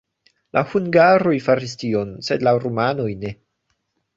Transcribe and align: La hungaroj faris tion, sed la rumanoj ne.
La 0.57 0.63
hungaroj 0.69 1.35
faris 1.49 1.77
tion, 1.83 2.17
sed 2.31 2.47
la 2.49 2.55
rumanoj 2.65 3.09
ne. 3.27 3.35